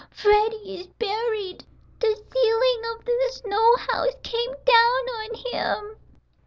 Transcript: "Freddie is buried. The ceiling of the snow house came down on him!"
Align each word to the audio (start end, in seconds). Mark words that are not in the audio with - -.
"Freddie 0.09 0.79
is 0.79 0.87
buried. 0.97 1.63
The 1.99 2.15
ceiling 2.33 2.97
of 2.97 3.05
the 3.05 3.29
snow 3.33 3.75
house 3.75 4.15
came 4.23 4.51
down 4.65 5.05
on 5.11 5.35
him!" 5.51 5.97